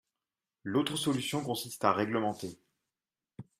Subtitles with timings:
[0.63, 2.57] L’autre solution consiste à réglementer.